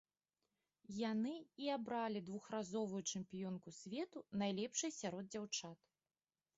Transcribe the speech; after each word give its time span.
Яны 1.11 1.33
і 1.65 1.69
абралі 1.77 2.23
двухразовую 2.31 3.03
чэмпіёнку 3.11 3.77
свету 3.83 4.27
найлепшай 4.45 4.91
сярод 5.01 5.25
дзяўчат. 5.33 5.79